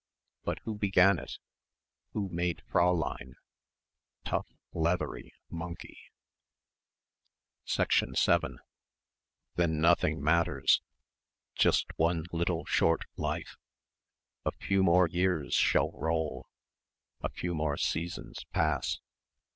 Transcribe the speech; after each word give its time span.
But 0.43 0.57
who 0.63 0.73
began 0.79 1.19
it? 1.19 1.37
Who 2.13 2.27
made 2.29 2.63
Fräulein? 2.73 3.33
Tough 4.25 4.47
leathery 4.73 5.31
monkey.... 5.47 5.95
7 7.65 8.15
Then 9.57 9.79
nothing 9.79 10.19
matters. 10.23 10.81
Just 11.53 11.85
one 11.97 12.23
little 12.31 12.65
short 12.65 13.05
life.... 13.15 13.57
"A 14.43 14.51
few 14.53 14.81
more 14.81 15.07
years 15.07 15.53
shall 15.53 15.91
roll... 15.91 16.47
A 17.21 17.29
few 17.29 17.53
more 17.53 17.77
seasons 17.77 18.43
pass...." 18.45 18.97